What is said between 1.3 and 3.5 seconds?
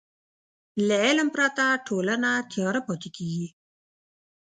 پرته ټولنه تیاره پاتې کېږي.